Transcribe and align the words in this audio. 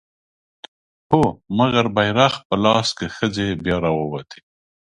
هو! 1.11 1.23
مګر 1.57 1.85
بيرغ 1.95 2.33
په 2.47 2.55
لاس 2.63 2.87
که 2.97 3.05
ښځې 3.15 3.47
بيا 3.63 3.77
راووتې 3.85 4.39